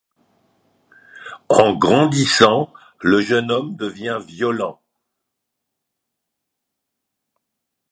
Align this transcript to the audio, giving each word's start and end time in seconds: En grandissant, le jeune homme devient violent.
En 1.49 1.75
grandissant, 1.75 2.73
le 3.01 3.21
jeune 3.21 3.51
homme 3.51 3.75
devient 3.75 4.17
violent. 4.19 4.81